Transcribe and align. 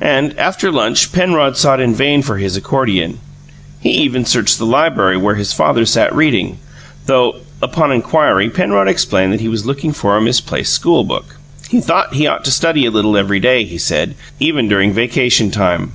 And, 0.00 0.38
after 0.38 0.70
lunch, 0.70 1.10
Penrod 1.10 1.56
sought 1.56 1.80
in 1.80 1.92
vain 1.92 2.22
for 2.22 2.38
his 2.38 2.56
accordion; 2.56 3.18
he 3.80 3.90
even 3.90 4.24
searched 4.24 4.58
the 4.58 4.64
library 4.64 5.16
where 5.16 5.34
his 5.34 5.52
father 5.52 5.84
sat 5.84 6.14
reading, 6.14 6.58
though, 7.06 7.40
upon 7.60 7.90
inquiry, 7.90 8.48
Penrod 8.48 8.86
explained 8.86 9.32
that 9.32 9.40
he 9.40 9.48
was 9.48 9.66
looking 9.66 9.92
for 9.92 10.16
a 10.16 10.22
misplaced 10.22 10.72
schoolbook. 10.72 11.34
He 11.68 11.80
thought 11.80 12.14
he 12.14 12.28
ought 12.28 12.44
to 12.44 12.52
study 12.52 12.86
a 12.86 12.92
little 12.92 13.16
every 13.16 13.40
day, 13.40 13.64
he 13.64 13.76
said, 13.76 14.14
even 14.38 14.68
during 14.68 14.92
vacation 14.92 15.50
time. 15.50 15.94